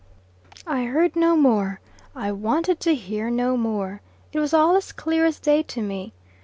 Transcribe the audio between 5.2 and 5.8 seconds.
as day